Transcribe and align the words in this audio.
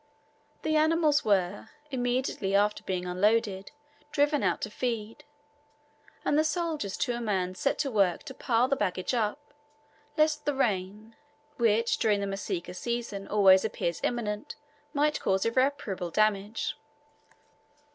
The 0.63 0.75
animals 0.75 1.23
were, 1.23 1.69
immediately 1.91 2.55
after 2.55 2.81
being 2.81 3.05
unloaded, 3.05 3.69
driven 4.11 4.41
out 4.41 4.59
to 4.61 4.71
feed, 4.71 5.23
and 6.25 6.39
the 6.39 6.43
soldiers 6.43 6.97
to 6.97 7.15
a 7.15 7.21
man 7.21 7.53
set 7.53 7.77
to 7.77 7.91
work 7.91 8.23
to 8.23 8.33
pile 8.33 8.67
the 8.67 8.75
baggage 8.75 9.13
up, 9.13 9.53
lest 10.17 10.45
the 10.45 10.55
rain, 10.55 11.15
which 11.57 11.99
during 11.99 12.19
the 12.19 12.25
Masika 12.25 12.73
season 12.75 13.27
always 13.27 13.63
appears 13.63 14.01
imminent, 14.03 14.55
might 14.91 15.19
cause 15.19 15.45
irreparable 15.45 16.09
damage. 16.09 16.75